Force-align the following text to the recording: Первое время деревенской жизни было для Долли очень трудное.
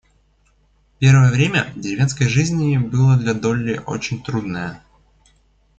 Первое 0.97 1.29
время 1.31 1.71
деревенской 1.75 2.27
жизни 2.27 2.75
было 2.77 3.17
для 3.17 3.35
Долли 3.35 3.79
очень 3.85 4.23
трудное. 4.23 4.81